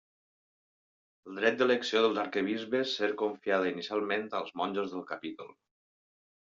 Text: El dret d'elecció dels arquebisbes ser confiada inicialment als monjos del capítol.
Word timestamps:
El 1.31 1.37
dret 1.41 1.59
d'elecció 1.59 2.01
dels 2.07 2.19
arquebisbes 2.23 2.97
ser 3.03 3.13
confiada 3.23 3.71
inicialment 3.77 4.29
als 4.43 4.59
monjos 4.65 4.93
del 4.99 5.09
capítol. 5.17 5.57